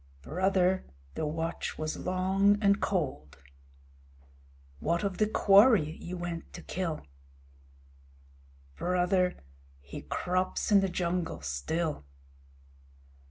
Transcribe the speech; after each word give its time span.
Brother, 0.23 0.83
the 1.13 1.27
watch 1.27 1.77
was 1.77 1.95
long 1.95 2.57
and 2.59 2.81
cold. 2.81 3.37
What 4.79 5.03
of 5.03 5.19
the 5.19 5.27
quarry 5.27 5.95
ye 5.97 6.15
went 6.15 6.51
to 6.53 6.63
kill? 6.63 7.05
Brother, 8.75 9.35
he 9.79 10.01
crops 10.01 10.71
in 10.71 10.79
the 10.79 10.89
jungle 10.89 11.41
still. 11.41 12.03